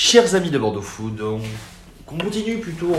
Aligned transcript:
Chers 0.00 0.36
amis 0.36 0.50
de 0.52 0.58
Bordeaux 0.58 0.80
Food, 0.80 1.20
on, 1.22 1.40
on 2.06 2.18
continue 2.18 2.58
plutôt, 2.58 2.92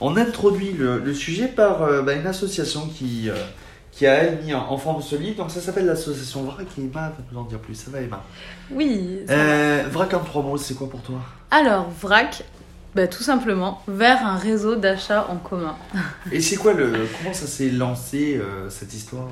on, 0.00 0.16
introduit 0.16 0.72
le, 0.72 0.98
le 0.98 1.14
sujet 1.14 1.46
par 1.46 1.82
euh, 1.84 2.02
bah, 2.02 2.14
une 2.14 2.26
association 2.26 2.88
qui, 2.88 3.30
euh, 3.30 3.34
qui 3.92 4.04
a 4.04 4.14
elle 4.14 4.42
mis 4.42 4.52
en, 4.52 4.68
en 4.68 4.76
forme 4.76 5.00
ce 5.00 5.14
livre. 5.14 5.36
Donc 5.36 5.52
ça 5.52 5.60
s'appelle 5.60 5.86
l'association 5.86 6.42
VRAC 6.42 6.66
et 6.76 6.80
Emma 6.80 7.10
va 7.10 7.12
nous 7.30 7.38
en 7.38 7.44
dire 7.44 7.60
plus. 7.60 7.76
Ça 7.76 7.92
va 7.92 8.00
Emma? 8.00 8.24
Oui. 8.72 9.20
ça 9.28 9.36
va. 9.36 9.42
euh, 9.42 9.84
VRAC 9.92 10.14
en 10.14 10.24
trois 10.24 10.42
mots, 10.42 10.56
c'est 10.56 10.74
quoi 10.74 10.90
pour 10.90 11.02
toi? 11.02 11.20
Alors, 11.52 11.88
VRAC, 12.02 12.42
bah, 12.94 13.06
tout 13.06 13.22
simplement, 13.22 13.82
vers 13.86 14.26
un 14.26 14.36
réseau 14.36 14.74
d'achat 14.74 15.26
en 15.30 15.36
commun. 15.36 15.76
Et 16.32 16.40
c'est 16.40 16.56
quoi 16.56 16.72
le, 16.72 16.92
comment 17.18 17.32
ça 17.32 17.46
s'est 17.46 17.70
lancé 17.70 18.36
euh, 18.36 18.68
cette 18.68 18.92
histoire? 18.92 19.28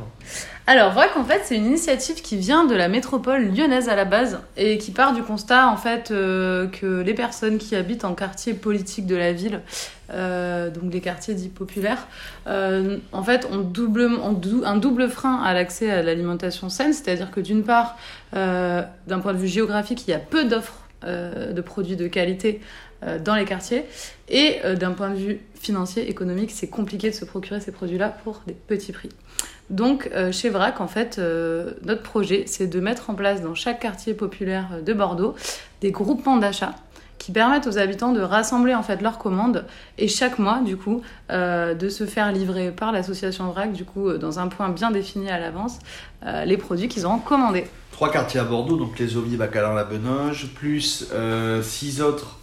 Alors, 0.66 0.92
VRAC, 0.92 1.16
en 1.16 1.24
fait, 1.24 1.40
c'est 1.44 1.56
une 1.56 1.66
initiative 1.66 2.22
qui 2.22 2.36
vient 2.36 2.66
de 2.66 2.74
la 2.74 2.88
métropole 2.88 3.48
lyonnaise 3.54 3.88
à 3.88 3.96
la 3.96 4.04
base 4.04 4.38
et 4.56 4.78
qui 4.78 4.90
part 4.90 5.12
du 5.12 5.22
constat, 5.22 5.68
en 5.68 5.76
fait, 5.76 6.10
euh, 6.10 6.66
que 6.68 7.00
les 7.00 7.14
personnes 7.14 7.58
qui 7.58 7.74
habitent 7.74 8.04
en 8.04 8.14
quartier 8.14 8.54
politique 8.54 9.06
de 9.06 9.16
la 9.16 9.32
ville, 9.32 9.60
euh, 10.10 10.70
donc 10.70 10.92
les 10.92 11.00
quartiers 11.00 11.34
dits 11.34 11.48
populaires, 11.48 12.06
en 12.46 13.22
fait, 13.22 13.46
ont, 13.50 13.58
double, 13.58 14.06
ont 14.22 14.32
dou- 14.32 14.62
un 14.64 14.76
double 14.76 15.08
frein 15.08 15.42
à 15.42 15.52
l'accès 15.52 15.90
à 15.90 16.02
l'alimentation 16.02 16.68
saine, 16.68 16.92
c'est-à-dire 16.92 17.30
que 17.30 17.40
d'une 17.40 17.64
part, 17.64 17.96
d'un 18.32 19.18
point 19.22 19.32
de 19.32 19.38
vue 19.38 19.48
géographique, 19.48 20.06
il 20.06 20.10
y 20.12 20.14
a 20.14 20.18
peu 20.18 20.44
d'offres 20.44 20.74
de 21.04 21.60
produits 21.60 21.96
de 21.96 22.08
qualité 22.08 22.60
euh, 23.04 23.18
dans 23.18 23.36
les 23.36 23.44
quartiers, 23.44 23.84
et 24.28 24.56
euh, 24.64 24.74
d'un 24.74 24.90
point 24.90 25.10
de 25.10 25.16
vue 25.16 25.40
financier, 25.54 26.10
économique, 26.10 26.50
c'est 26.50 26.68
compliqué 26.68 27.10
de 27.10 27.14
se 27.14 27.24
procurer 27.24 27.60
ces 27.60 27.70
produits-là 27.72 28.08
pour 28.08 28.42
des 28.46 28.54
petits 28.54 28.92
prix. 28.92 29.10
Donc, 29.70 30.10
euh, 30.14 30.32
chez 30.32 30.48
VRAC, 30.48 30.80
en 30.80 30.88
fait, 30.88 31.18
euh, 31.18 31.72
notre 31.84 32.02
projet, 32.02 32.44
c'est 32.46 32.66
de 32.66 32.80
mettre 32.80 33.10
en 33.10 33.14
place 33.14 33.42
dans 33.42 33.54
chaque 33.54 33.80
quartier 33.80 34.14
populaire 34.14 34.68
euh, 34.72 34.80
de 34.80 34.92
Bordeaux 34.92 35.34
des 35.80 35.90
groupements 35.90 36.38
d'achat 36.38 36.74
qui 37.18 37.32
permettent 37.32 37.66
aux 37.66 37.78
habitants 37.78 38.12
de 38.12 38.20
rassembler 38.20 38.74
en 38.74 38.82
fait 38.82 39.02
leurs 39.02 39.18
commandes 39.18 39.66
et 39.98 40.08
chaque 40.08 40.38
mois, 40.38 40.60
du 40.60 40.76
coup, 40.76 41.02
euh, 41.30 41.74
de 41.74 41.88
se 41.88 42.06
faire 42.06 42.32
livrer 42.32 42.70
par 42.70 42.92
l'association 42.92 43.50
VRAC, 43.50 43.72
du 43.72 43.84
coup, 43.84 44.08
euh, 44.08 44.18
dans 44.18 44.38
un 44.38 44.48
point 44.48 44.68
bien 44.70 44.90
défini 44.90 45.28
à 45.28 45.38
l'avance, 45.38 45.78
euh, 46.24 46.44
les 46.44 46.56
produits 46.56 46.88
qu'ils 46.88 47.06
auront 47.06 47.18
commandés. 47.18 47.66
Trois 47.98 48.12
quartiers 48.12 48.38
à 48.38 48.44
Bordeaux, 48.44 48.76
donc 48.76 48.96
les 49.00 49.16
Aubiers, 49.16 49.36
Bacalan, 49.36 49.74
la 49.74 49.82
Benoge, 49.82 50.50
plus 50.54 51.08
euh, 51.12 51.60
six 51.62 52.00
autres 52.00 52.38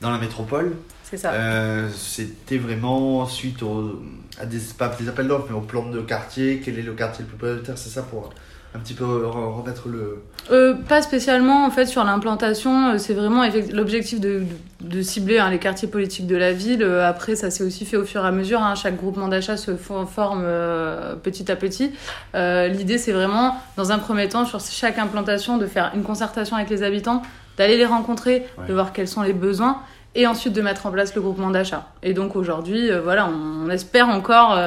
dans 0.00 0.10
la 0.10 0.18
métropole. 0.18 0.74
C'est 1.04 1.16
ça. 1.16 1.30
Euh, 1.30 1.88
C'était 1.96 2.58
vraiment 2.58 3.24
suite 3.24 3.62
au, 3.62 4.02
à 4.36 4.46
des, 4.46 4.58
pas 4.76 4.88
des 4.88 5.08
appels 5.08 5.28
d'offres, 5.28 5.46
mais 5.48 5.54
au 5.54 5.60
plan 5.60 5.88
de 5.88 6.00
quartier. 6.00 6.60
Quel 6.60 6.80
est 6.80 6.82
le 6.82 6.92
quartier 6.94 7.22
le 7.22 7.28
plus 7.28 7.38
prioritaire 7.38 7.78
C'est 7.78 7.90
ça 7.90 8.02
pour 8.02 8.30
un 8.76 8.78
petit 8.80 8.94
peu 8.94 9.04
re- 9.04 9.56
remettre 9.60 9.88
le. 9.88 10.22
Euh, 10.52 10.74
pas 10.74 11.02
spécialement 11.02 11.64
en 11.66 11.70
fait 11.70 11.86
sur 11.86 12.04
l'implantation, 12.04 12.90
euh, 12.90 12.98
c'est 12.98 13.14
vraiment 13.14 13.42
l'objectif 13.72 14.20
de, 14.20 14.44
de, 14.80 14.96
de 14.96 15.02
cibler 15.02 15.38
hein, 15.38 15.50
les 15.50 15.58
quartiers 15.58 15.88
politiques 15.88 16.26
de 16.26 16.36
la 16.36 16.52
ville. 16.52 16.82
Euh, 16.82 17.08
après, 17.08 17.34
ça 17.36 17.50
s'est 17.50 17.64
aussi 17.64 17.84
fait 17.84 17.96
au 17.96 18.04
fur 18.04 18.24
et 18.24 18.28
à 18.28 18.32
mesure. 18.32 18.62
hein. 18.62 18.74
Chaque 18.74 18.96
groupement 18.96 19.28
d'achat 19.28 19.56
se 19.56 19.72
fo- 19.72 20.06
forme 20.06 20.42
euh, 20.44 21.14
petit 21.16 21.50
à 21.50 21.56
petit. 21.56 21.92
Euh, 22.34 22.68
L'idée, 22.68 22.98
c'est 22.98 23.12
vraiment, 23.12 23.56
dans 23.76 23.90
un 23.92 23.98
premier 23.98 24.28
temps, 24.28 24.44
sur 24.44 24.60
chaque 24.60 24.98
implantation, 24.98 25.56
de 25.58 25.66
faire 25.66 25.90
une 25.94 26.02
concertation 26.02 26.56
avec 26.56 26.70
les 26.70 26.82
habitants, 26.82 27.22
d'aller 27.58 27.76
les 27.76 27.86
rencontrer, 27.86 28.46
Ouais. 28.58 28.66
de 28.68 28.72
voir 28.74 28.92
quels 28.92 29.08
sont 29.08 29.22
les 29.22 29.32
besoins. 29.32 29.78
Et 30.14 30.26
ensuite 30.26 30.54
de 30.54 30.62
mettre 30.62 30.86
en 30.86 30.90
place 30.90 31.14
le 31.14 31.20
groupement 31.20 31.50
d'achat. 31.50 31.88
Et 32.02 32.14
donc 32.14 32.36
aujourd'hui, 32.36 32.88
voilà, 33.04 33.28
on, 33.28 33.66
on 33.66 33.70
espère 33.70 34.08
encore 34.08 34.58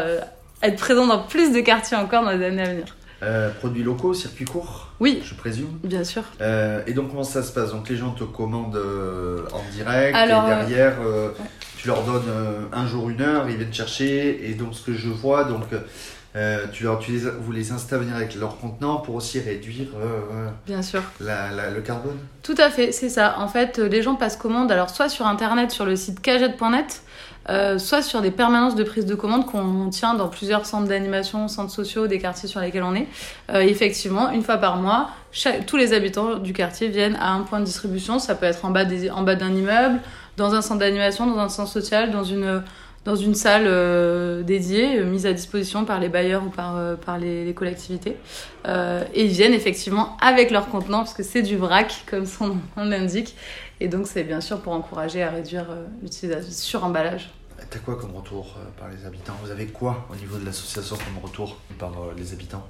être 0.61 0.75
présent 0.79 1.07
dans 1.07 1.17
plus 1.23 1.51
de 1.51 1.59
quartiers 1.61 1.97
encore 1.97 2.23
dans 2.23 2.29
les 2.29 2.45
années 2.45 2.61
à 2.61 2.69
venir. 2.69 2.85
Euh, 3.21 3.49
produits 3.49 3.83
locaux, 3.83 4.13
circuit 4.13 4.45
court, 4.45 4.87
Oui, 5.01 5.21
je 5.25 5.33
présume. 5.33 5.67
bien 5.83 6.05
sûr. 6.05 6.23
Euh, 6.39 6.81
et 6.87 6.93
donc, 6.93 7.09
comment 7.09 7.23
ça 7.25 7.43
se 7.43 7.51
passe? 7.51 7.71
Donc, 7.71 7.89
les 7.89 7.97
gens 7.97 8.11
te 8.11 8.23
commandent 8.23 8.77
euh, 8.77 9.41
en 9.51 9.61
direct, 9.73 10.15
Alors, 10.15 10.45
et 10.45 10.49
derrière, 10.51 10.95
euh, 11.01 11.29
tu 11.77 11.87
leur 11.89 12.03
donnes 12.03 12.29
euh, 12.29 12.61
un 12.71 12.87
jour, 12.87 13.09
une 13.09 13.21
heure, 13.21 13.49
ils 13.49 13.57
viennent 13.57 13.73
chercher. 13.73 14.49
Et 14.49 14.53
donc, 14.53 14.73
ce 14.73 14.83
que 14.85 14.93
je 14.93 15.09
vois, 15.09 15.43
donc, 15.43 15.65
euh, 16.35 16.65
tu 16.71 16.83
leur, 16.83 16.99
tu 16.99 17.11
les, 17.11 17.19
vous 17.19 17.51
les 17.51 17.71
incitez 17.71 17.95
à 17.95 17.97
venir 17.97 18.15
avec 18.15 18.35
leur 18.35 18.57
contenant 18.59 18.97
pour 18.97 19.15
aussi 19.15 19.39
réduire 19.39 19.87
euh, 19.99 20.47
Bien 20.67 20.81
sûr. 20.81 21.01
la, 21.19 21.51
la- 21.51 21.69
le 21.71 21.81
carbone. 21.81 22.17
Tout 22.43 22.55
à 22.57 22.69
fait, 22.69 22.91
c'est 22.91 23.09
ça. 23.09 23.35
En 23.39 23.47
fait, 23.47 23.79
euh, 23.79 23.87
les 23.87 24.01
gens 24.03 24.15
passent 24.15 24.37
commande 24.37 24.71
alors 24.71 24.89
soit 24.89 25.09
sur 25.09 25.25
internet 25.27 25.71
sur 25.71 25.85
le 25.85 25.95
site 25.95 26.21
cagette.net, 26.21 27.01
euh, 27.49 27.79
soit 27.79 28.03
sur 28.03 28.21
des 28.21 28.29
permanences 28.29 28.75
de 28.75 28.83
prise 28.83 29.07
de 29.07 29.15
commande 29.15 29.47
qu'on 29.47 29.89
tient 29.89 30.13
dans 30.13 30.27
plusieurs 30.27 30.67
centres 30.67 30.87
d'animation, 30.87 31.47
centres 31.47 31.71
sociaux 31.73 32.05
des 32.05 32.19
quartiers 32.19 32.47
sur 32.47 32.59
lesquels 32.59 32.83
on 32.83 32.93
est. 32.93 33.07
Euh, 33.51 33.61
effectivement, 33.61 34.29
une 34.29 34.43
fois 34.43 34.57
par 34.57 34.77
mois, 34.77 35.09
chaque- 35.31 35.65
tous 35.65 35.77
les 35.77 35.93
habitants 35.93 36.35
du 36.35 36.53
quartier 36.53 36.89
viennent 36.89 37.17
à 37.19 37.31
un 37.33 37.39
point 37.41 37.59
de 37.59 37.65
distribution. 37.65 38.19
Ça 38.19 38.35
peut 38.35 38.45
être 38.45 38.63
en 38.65 38.69
bas, 38.69 38.85
des- 38.85 39.09
en 39.09 39.23
bas 39.23 39.33
d'un 39.35 39.51
immeuble, 39.53 39.99
dans 40.37 40.53
un 40.53 40.61
centre 40.61 40.79
d'animation, 40.79 41.25
dans 41.25 41.39
un 41.39 41.49
centre 41.49 41.71
social, 41.71 42.11
dans 42.11 42.23
une, 42.23 42.61
dans 43.05 43.15
une 43.15 43.35
salle 43.35 43.65
euh, 43.65 44.43
dédiée, 44.43 44.99
euh, 44.99 45.05
mise 45.05 45.25
à 45.25 45.33
disposition 45.33 45.85
par 45.85 45.99
les 45.99 46.09
bailleurs 46.09 46.45
ou 46.45 46.49
par, 46.49 46.77
euh, 46.77 46.95
par 46.95 47.17
les, 47.17 47.53
collectivités. 47.53 48.17
Et 49.13 49.25
ils 49.25 49.31
viennent 49.31 49.53
effectivement 49.53 50.17
avec 50.21 50.51
leur 50.51 50.69
contenant, 50.69 50.99
parce 50.99 51.13
que 51.13 51.23
c'est 51.23 51.41
du 51.41 51.57
vrac, 51.57 52.03
comme 52.09 52.25
son 52.25 52.47
nom 52.47 52.59
l'indique. 52.77 53.35
Et 53.79 53.87
donc, 53.87 54.07
c'est 54.07 54.23
bien 54.23 54.41
sûr 54.41 54.59
pour 54.59 54.73
encourager 54.73 55.23
à 55.23 55.29
réduire 55.29 55.67
l'utilisation 56.01 56.51
sur 56.51 56.83
emballage. 56.83 57.31
T'as 57.69 57.79
quoi 57.79 57.97
comme 57.97 58.15
retour 58.15 58.57
par 58.77 58.89
les 58.89 59.05
habitants? 59.05 59.33
Vous 59.43 59.51
avez 59.51 59.67
quoi 59.67 60.07
au 60.11 60.15
niveau 60.15 60.37
de 60.37 60.45
l'association 60.45 60.97
comme 60.97 61.23
retour 61.23 61.57
par 61.77 61.91
les 62.17 62.33
habitants? 62.33 62.67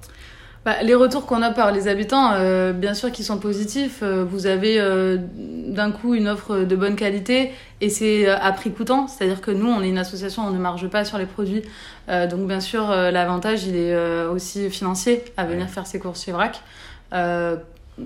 Bah, 0.65 0.83
les 0.83 0.93
retours 0.93 1.25
qu'on 1.25 1.41
a 1.41 1.51
par 1.51 1.71
les 1.71 1.87
habitants, 1.87 2.33
euh, 2.33 2.73
bien 2.73 2.93
sûr 2.93 3.11
qu'ils 3.11 3.23
sont 3.23 3.37
positifs. 3.39 3.99
Euh, 4.03 4.25
vous 4.29 4.45
avez 4.45 4.79
euh, 4.79 5.17
d'un 5.37 5.91
coup 5.91 6.15
une 6.15 6.27
offre 6.27 6.59
de 6.65 6.75
bonne 6.75 6.97
qualité 6.97 7.51
et 7.79 7.89
c'est 7.89 8.27
à 8.27 8.51
prix 8.51 8.71
coûtant. 8.71 9.07
C'est-à-dire 9.07 9.39
que 9.39 9.51
nous, 9.51 9.67
on 9.69 9.81
est 9.81 9.87
une 9.89 9.97
association, 9.97 10.43
on 10.45 10.51
ne 10.51 10.59
marge 10.59 10.87
pas 10.89 11.05
sur 11.05 11.17
les 11.17 11.25
produits. 11.25 11.61
Euh, 12.09 12.27
donc 12.27 12.45
bien 12.45 12.59
sûr, 12.59 12.89
l'avantage, 12.89 13.65
il 13.65 13.75
est 13.77 14.25
aussi 14.27 14.69
financier 14.69 15.23
à 15.37 15.45
venir 15.45 15.65
Ouais. 15.65 15.71
faire 15.71 15.87
ses 15.87 15.99
courses 15.99 16.23
chez 16.25 16.31
VRAC. 16.33 16.61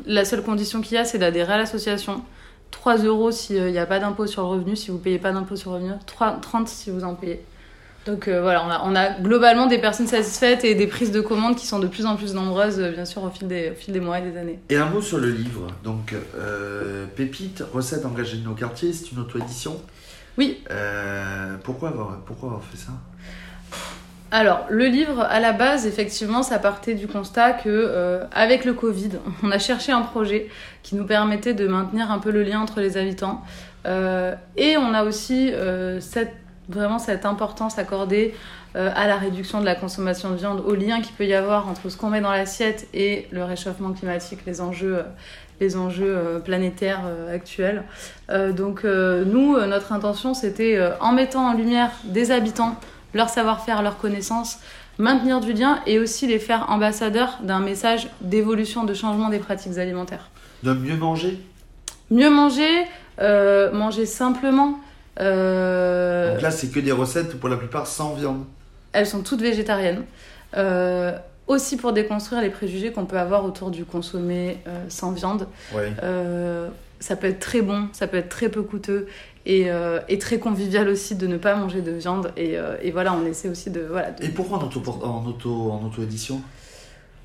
La 0.07 0.25
seule 0.25 0.41
condition 0.43 0.81
qu'il 0.81 0.95
y 0.95 0.97
a, 0.97 1.05
c'est 1.05 1.17
d'adhérer 1.19 1.53
à 1.53 1.57
l'association. 1.57 2.21
3 2.71 2.97
euros 3.03 3.31
s'il 3.31 3.63
n'y 3.65 3.77
a 3.77 3.85
pas 3.85 3.99
d'impôt 3.99 4.25
sur 4.25 4.41
le 4.43 4.47
revenu, 4.47 4.75
si 4.75 4.89
vous 4.89 4.97
payez 4.97 5.19
pas 5.19 5.31
d'impôt 5.31 5.55
sur 5.55 5.71
le 5.71 5.77
revenu. 5.77 5.91
3, 6.07 6.37
30 6.41 6.67
si 6.67 6.89
vous 6.91 7.03
en 7.03 7.13
payez. 7.15 7.43
Donc 8.05 8.27
euh, 8.27 8.41
voilà, 8.41 8.65
on 8.65 8.69
a, 8.69 8.81
on 8.83 8.95
a 8.95 9.11
globalement 9.11 9.67
des 9.67 9.77
personnes 9.77 10.07
satisfaites 10.07 10.65
et 10.65 10.75
des 10.75 10.87
prises 10.87 11.11
de 11.11 11.21
commandes 11.21 11.55
qui 11.55 11.65
sont 11.65 11.79
de 11.79 11.87
plus 11.87 12.05
en 12.05 12.15
plus 12.15 12.33
nombreuses, 12.33 12.79
euh, 12.79 12.91
bien 12.91 13.05
sûr, 13.05 13.23
au 13.23 13.29
fil 13.29 13.47
des, 13.47 13.71
au 13.71 13.75
fil 13.75 13.93
des 13.93 14.01
mois 14.01 14.19
et 14.19 14.29
des 14.29 14.37
années. 14.37 14.59
Et 14.69 14.75
un 14.75 14.87
mot 14.87 15.01
sur 15.01 15.19
le 15.19 15.29
livre. 15.29 15.67
Donc, 15.83 16.13
euh, 16.35 17.05
Pépite, 17.15 17.63
recettes 17.73 18.05
engagées 18.05 18.37
de 18.37 18.43
nos 18.43 18.55
quartiers, 18.55 18.91
c'est 18.91 19.11
une 19.11 19.19
auto-édition? 19.19 19.81
Oui. 20.37 20.63
Pourquoi, 21.63 21.89
avoir, 21.89 22.17
pourquoi 22.25 22.49
avoir 22.49 22.63
fait 22.63 22.77
ça? 22.77 22.91
Alors, 24.35 24.65
le 24.67 24.87
livre, 24.87 25.21
à 25.21 25.39
la 25.39 25.51
base, 25.53 25.85
effectivement, 25.85 26.41
ça 26.41 26.57
partait 26.57 26.95
du 26.95 27.05
constat 27.05 27.53
que, 27.53 27.69
euh, 27.69 28.23
avec 28.31 28.65
le 28.65 28.73
Covid, 28.73 29.11
on 29.43 29.51
a 29.51 29.59
cherché 29.59 29.91
un 29.91 30.01
projet 30.01 30.49
qui 30.81 30.95
nous 30.95 31.05
permettait 31.05 31.53
de 31.53 31.67
maintenir 31.67 32.09
un 32.09 32.17
peu 32.17 32.31
le 32.31 32.41
lien 32.41 32.59
entre 32.59 32.79
les 32.79 32.97
habitants. 32.97 33.43
Euh, 33.85 34.33
et 34.57 34.75
on 34.75 34.95
a 34.95 35.03
aussi 35.03 35.51
euh, 35.53 35.99
cette, 35.99 36.33
vraiment 36.69 36.99
cette 36.99 37.25
importance 37.25 37.77
accordée 37.77 38.33
euh, 38.75 38.89
à 38.95 39.07
la 39.07 39.17
réduction 39.17 39.59
de 39.59 39.65
la 39.65 39.75
consommation 39.75 40.31
de 40.31 40.35
viande, 40.35 40.63
au 40.65 40.75
lien 40.75 41.01
qu'il 41.01 41.13
peut 41.15 41.25
y 41.25 41.33
avoir 41.33 41.67
entre 41.67 41.89
ce 41.89 41.97
qu'on 41.97 42.09
met 42.09 42.21
dans 42.21 42.31
l'assiette 42.31 42.87
et 42.93 43.27
le 43.31 43.43
réchauffement 43.43 43.91
climatique, 43.93 44.39
les 44.47 44.61
enjeux, 44.61 44.97
euh, 44.99 45.03
les 45.59 45.77
enjeux 45.77 46.15
euh, 46.15 46.39
planétaires 46.39 47.01
actuels. 47.31 47.83
Donc, 48.29 48.83
nous, 48.83 49.59
notre 49.67 49.91
intention, 49.91 50.33
c'était, 50.33 50.79
en 50.99 51.11
mettant 51.11 51.49
en 51.49 51.53
lumière 51.53 51.91
des 52.05 52.31
habitants, 52.31 52.75
leur 53.13 53.29
savoir-faire, 53.29 53.83
leurs 53.83 53.97
connaissances, 53.97 54.59
maintenir 54.97 55.39
du 55.39 55.53
lien 55.53 55.79
et 55.85 55.99
aussi 55.99 56.25
les 56.25 56.39
faire 56.39 56.69
ambassadeurs 56.69 57.39
d'un 57.43 57.59
message 57.59 58.09
d'évolution, 58.21 58.85
de 58.85 58.93
changement 58.93 59.29
des 59.29 59.39
pratiques 59.39 59.77
alimentaires. 59.77 60.29
De 60.63 60.73
mieux 60.73 60.95
manger? 60.95 61.39
Mieux 62.09 62.31
manger, 62.31 62.85
manger 63.19 64.05
simplement. 64.07 64.79
euh, 65.19 66.12
Donc 66.33 66.41
là, 66.41 66.51
c'est 66.51 66.67
que 66.67 66.79
des 66.79 66.91
recettes 66.91 67.39
pour 67.39 67.49
la 67.49 67.57
plupart 67.57 67.87
sans 67.87 68.13
viande. 68.13 68.43
elles 68.91 69.07
sont 69.07 69.21
toutes 69.21 69.41
végétariennes. 69.41 70.03
Euh, 70.55 71.17
aussi 71.47 71.77
pour 71.77 71.91
déconstruire 71.93 72.41
les 72.41 72.49
préjugés 72.49 72.91
qu'on 72.91 73.05
peut 73.05 73.17
avoir 73.19 73.43
autour 73.43 73.69
du 73.71 73.83
consommé 73.85 74.59
euh, 74.67 74.85
sans 74.87 75.11
viande. 75.11 75.47
Ouais. 75.75 75.91
Euh, 76.03 76.69
ça 76.99 77.15
peut 77.17 77.27
être 77.27 77.39
très 77.39 77.61
bon, 77.61 77.87
ça 77.91 78.07
peut 78.07 78.15
être 78.17 78.29
très 78.29 78.47
peu 78.49 78.61
coûteux 78.63 79.07
et, 79.45 79.69
euh, 79.69 79.99
et 80.07 80.17
très 80.19 80.39
convivial 80.39 80.87
aussi 80.87 81.15
de 81.15 81.27
ne 81.27 81.35
pas 81.37 81.55
manger 81.55 81.81
de 81.81 81.91
viande. 81.91 82.31
Et, 82.37 82.57
euh, 82.57 82.77
et 82.81 82.91
voilà, 82.91 83.13
on 83.13 83.25
essaie 83.25 83.49
aussi 83.49 83.71
de... 83.71 83.81
Voilà, 83.81 84.11
de- 84.11 84.23
Et 84.23 84.29
pourquoi 84.29 84.59
en 84.59 84.63
auto 84.63 84.81
en 85.03 85.25
auto 85.25 85.71
en 85.71 85.83
auto 85.85 86.01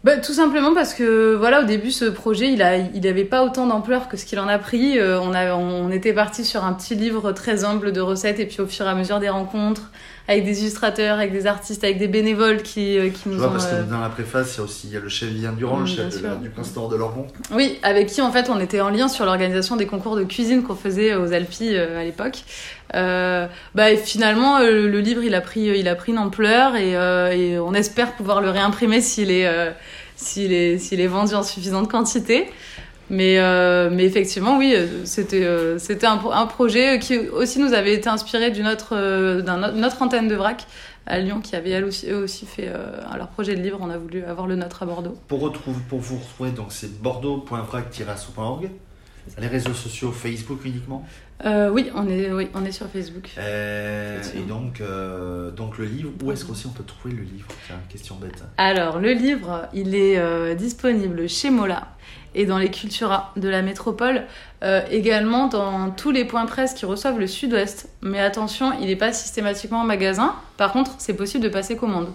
Bah, 0.09 0.17
tout 0.17 0.33
simplement 0.33 0.73
parce 0.73 0.95
que 0.95 1.35
voilà 1.35 1.61
au 1.61 1.65
début 1.65 1.91
ce 1.91 2.07
projet 2.07 2.51
il 2.51 2.63
a 2.63 2.79
il 2.79 3.07
avait 3.07 3.27
pas 3.27 3.45
autant 3.45 3.67
d'ampleur 3.67 4.09
que 4.09 4.17
ce 4.17 4.25
qu'il 4.25 4.41
en 4.41 4.49
a 4.49 4.59
pris. 4.59 4.99
Euh, 4.99 5.21
on 5.21 5.35
a 5.35 5.55
on 5.55 5.91
était 5.91 6.15
parti 6.15 6.47
sur 6.47 6.65
un 6.65 6.73
petit 6.73 6.95
livre 6.95 7.33
très 7.33 7.63
humble 7.63 7.93
de 7.93 8.01
recettes 8.01 8.41
et 8.41 8.47
puis 8.47 8.63
au 8.63 8.67
fur 8.67 8.87
et 8.87 8.89
à 8.89 8.95
mesure 8.95 9.21
des 9.21 9.29
rencontres 9.29 9.91
avec 10.29 10.45
des 10.45 10.61
illustrateurs, 10.61 11.17
avec 11.19 11.33
des 11.33 11.47
artistes, 11.47 11.83
avec 11.85 11.99
des 11.99 12.07
bénévoles 12.07 12.63
qui, 12.63 12.99
euh, 12.99 13.09
qui 13.09 13.23
Je 13.25 13.31
nous 13.31 13.39
vois 13.39 13.49
ont. 13.49 13.51
parce 13.53 13.67
euh, 13.73 13.83
que 13.83 13.91
dans 13.91 14.01
la 14.01 14.11
préface, 14.11 14.55
il 14.55 14.59
y 14.59 14.61
a 14.61 14.65
aussi 14.65 14.87
il 14.89 14.93
y 14.93 14.97
a 14.97 15.01
le 15.01 15.09
chef 15.09 15.31
Vivien 15.31 15.53
Durand, 15.53 15.79
Mm, 15.79 15.81
le 15.81 15.87
chef 15.87 16.23
de 16.23 16.43
du 16.43 16.51
Prince 16.51 16.75
de 16.75 16.97
Lormont. 16.97 17.27
Oui, 17.53 17.79
avec 17.83 18.09
qui 18.09 18.21
en 18.21 18.31
fait 18.31 18.51
on 18.51 18.61
était 18.61 18.81
en 18.83 18.91
lien 18.91 19.09
sur 19.09 19.25
l'organisation 19.25 19.77
des 19.77 19.87
concours 19.87 20.17
de 20.17 20.25
cuisine 20.25 20.63
qu'on 20.63 20.75
faisait 20.77 21.15
aux 21.15 21.33
Alpilles 21.33 21.77
euh, 21.77 21.99
à 22.01 22.05
l'époque. 22.05 22.43
Euh, 22.95 23.47
bah, 23.75 23.91
et 23.91 23.97
finalement, 23.97 24.59
euh, 24.59 24.87
le 24.89 25.01
livre 25.01 25.23
il 25.25 25.35
a 25.35 25.41
pris, 25.41 25.63
il 25.79 25.89
a 25.89 25.95
pris 25.95 26.13
une 26.13 26.19
ampleur 26.19 26.77
et, 26.77 26.95
euh, 26.97 27.31
et 27.31 27.59
on 27.59 27.73
espère 27.75 28.13
pouvoir 28.13 28.41
le 28.41 28.51
réimprimer 28.51 29.01
s'il 29.01 29.31
est, 29.31 29.47
euh, 29.47 29.71
s'il 30.17 30.53
est, 30.53 30.79
s'il 30.79 31.01
est 31.01 31.07
vendu 31.07 31.35
en 31.35 31.43
suffisante 31.43 31.91
quantité. 31.91 32.47
Mais, 33.11 33.39
euh, 33.39 33.89
mais 33.91 34.05
effectivement, 34.05 34.59
oui, 34.59 34.75
euh, 34.77 34.87
c'était, 35.05 35.45
euh, 35.45 35.79
c'était 35.79 36.07
un, 36.07 36.19
pro- 36.19 36.33
un 36.33 36.47
projet 36.47 36.99
qui 36.99 37.17
aussi 37.19 37.59
nous 37.59 37.73
avait 37.73 37.95
été 37.95 38.09
inspiré 38.09 38.51
d'une 38.51 38.67
autre, 38.67 38.91
euh, 38.93 39.41
autre- 39.43 40.03
antenne 40.03 40.29
de 40.29 40.35
VRAC 40.35 40.67
à 41.07 41.19
Lyon 41.19 41.41
qui 41.41 41.57
avait 41.57 41.71
elle 41.71 41.85
aussi, 41.87 42.11
eux 42.11 42.23
aussi 42.25 42.45
fait 42.45 42.69
leur 43.17 43.29
projet 43.29 43.55
de 43.55 43.63
livre. 43.63 43.79
On 43.81 43.89
a 43.89 43.97
voulu 43.97 44.23
avoir 44.25 44.47
le 44.47 44.57
nôtre 44.57 44.83
à 44.83 44.87
Bordeaux. 44.87 45.17
Pour, 45.27 45.41
retrouver, 45.41 45.79
pour 45.89 46.01
vous 46.01 46.19
retrouver, 46.19 46.51
donc 46.51 46.67
c'est 46.71 47.01
bordeaux.vrac-asso.org. 47.01 48.69
Les 49.39 49.47
réseaux 49.47 49.75
sociaux, 49.75 50.13
Facebook 50.13 50.65
uniquement. 50.65 51.07
Euh, 51.45 51.71
oui, 51.71 51.89
on 51.95 52.09
est, 52.09 52.33
oui, 52.33 52.49
on 52.55 52.65
est 52.65 52.73
sur 52.73 52.89
Facebook. 52.89 53.31
Euh, 53.39 54.21
et 54.35 54.41
donc, 54.41 54.81
euh, 54.81 55.51
donc 55.51 55.79
le 55.79 55.85
livre, 55.85 56.11
où 56.23 56.33
est-ce 56.33 56.45
qu'aussi 56.45 56.67
on 56.67 56.71
peut 56.71 56.85
trouver 56.85 57.15
le 57.15 57.23
livre? 57.23 57.47
Tiens, 57.67 57.79
question 57.89 58.17
bête. 58.17 58.43
Alors, 58.57 58.99
le 58.99 59.13
livre, 59.13 59.69
il 59.73 59.95
est 59.95 60.55
disponible 60.57 61.29
chez 61.29 61.51
Mola 61.51 61.89
et 62.35 62.45
dans 62.45 62.59
les 62.59 62.71
Cultura 62.71 63.33
de 63.37 63.49
la 63.49 63.63
métropole, 63.63 64.25
également 64.91 65.47
dans 65.47 65.91
tous 65.91 66.11
les 66.11 66.25
points 66.25 66.47
presse 66.47 66.75
qui 66.75 66.87
reçoivent 66.87 67.19
le 67.19 67.27
sud-ouest. 67.27 67.89
Mais 68.03 68.21
attention, 68.21 68.73
il 68.81 68.87
n'est 68.87 68.97
pas 68.97 69.13
systématiquement 69.13 69.81
en 69.81 69.85
magasin. 69.85 70.35
Par 70.57 70.73
contre, 70.73 70.93
c'est 70.99 71.15
possible 71.15 71.45
de 71.45 71.49
passer 71.49 71.77
commande. 71.77 72.09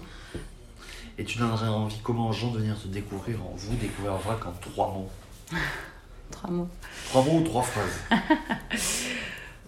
Et 1.16 1.24
tu 1.24 1.38
donnerais 1.38 1.68
envie 1.68 2.00
comment 2.02 2.28
aux 2.28 2.32
gens 2.32 2.50
de 2.50 2.58
venir 2.58 2.76
te 2.80 2.88
découvrir, 2.88 3.40
en 3.40 3.54
vous 3.56 3.76
découvrir 3.76 4.14
en 4.14 4.18
vrac 4.18 4.44
en 4.46 4.52
trois 4.60 4.88
mots? 4.88 5.10
Trois 6.30 6.50
mots. 6.50 6.68
Trois 7.08 7.22
mots 7.22 7.38
ou 7.38 7.42
trois 7.42 7.62
phrases 7.62 8.20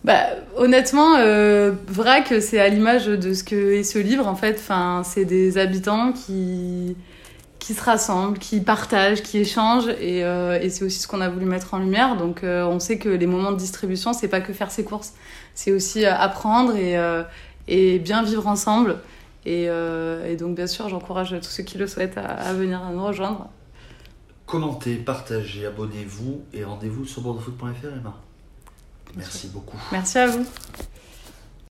Bah, 0.06 0.26
honnêtement, 0.56 1.16
euh, 1.18 1.72
VRAC, 1.88 2.34
c'est 2.40 2.60
à 2.60 2.68
l'image 2.68 3.06
de 3.06 3.34
ce 3.34 3.42
que 3.42 3.72
est 3.74 3.82
ce 3.82 3.98
livre, 3.98 4.28
en 4.28 4.36
fait. 4.36 4.54
Enfin, 4.56 5.02
c'est 5.04 5.24
des 5.24 5.58
habitants 5.58 6.12
qui, 6.12 6.96
qui 7.58 7.74
se 7.74 7.82
rassemblent, 7.82 8.38
qui 8.38 8.60
partagent, 8.60 9.22
qui 9.22 9.38
échangent, 9.38 9.88
et, 10.00 10.24
euh, 10.24 10.60
et 10.60 10.70
c'est 10.70 10.84
aussi 10.84 11.00
ce 11.00 11.08
qu'on 11.08 11.20
a 11.20 11.28
voulu 11.28 11.46
mettre 11.46 11.74
en 11.74 11.78
lumière. 11.78 12.16
Donc, 12.16 12.44
euh, 12.44 12.64
on 12.64 12.78
sait 12.78 12.98
que 12.98 13.08
les 13.08 13.26
moments 13.26 13.50
de 13.50 13.56
distribution, 13.56 14.12
c'est 14.12 14.28
pas 14.28 14.40
que 14.40 14.52
faire 14.52 14.70
ses 14.70 14.84
courses, 14.84 15.14
c'est 15.54 15.72
aussi 15.72 16.04
euh, 16.04 16.14
apprendre 16.14 16.76
et, 16.76 16.96
et 17.66 17.98
bien 17.98 18.22
vivre 18.22 18.46
ensemble. 18.46 18.98
Et, 19.44 19.64
et 19.64 20.36
donc, 20.36 20.54
bien 20.54 20.68
sûr, 20.68 20.88
j'encourage 20.88 21.30
tous 21.30 21.50
ceux 21.50 21.64
qui 21.64 21.78
le 21.78 21.88
souhaitent 21.88 22.18
à, 22.18 22.26
à 22.26 22.52
venir 22.52 22.80
nous 22.92 23.04
rejoindre. 23.04 23.48
Commentez, 24.46 24.94
partagez, 24.96 25.66
abonnez-vous 25.66 26.44
et 26.54 26.62
rendez-vous 26.64 27.04
sur 27.04 27.22
bordeauxfoot.fr 27.22 27.98
Emma. 27.98 28.14
Merci 29.16 29.48
beaucoup. 29.48 29.78
Merci 29.90 30.18
à 30.18 30.28
vous. 30.28 30.46